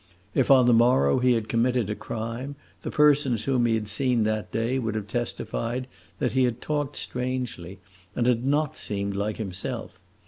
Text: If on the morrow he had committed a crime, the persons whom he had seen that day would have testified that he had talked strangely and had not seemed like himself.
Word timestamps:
If 0.33 0.49
on 0.49 0.65
the 0.65 0.73
morrow 0.73 1.19
he 1.19 1.33
had 1.33 1.47
committed 1.47 1.87
a 1.91 1.95
crime, 1.95 2.55
the 2.81 2.89
persons 2.89 3.43
whom 3.43 3.67
he 3.67 3.75
had 3.75 3.87
seen 3.87 4.23
that 4.23 4.51
day 4.51 4.79
would 4.79 4.95
have 4.95 5.05
testified 5.05 5.85
that 6.17 6.31
he 6.31 6.45
had 6.45 6.59
talked 6.59 6.97
strangely 6.97 7.77
and 8.15 8.25
had 8.25 8.43
not 8.43 8.75
seemed 8.75 9.15
like 9.15 9.37
himself. 9.37 9.99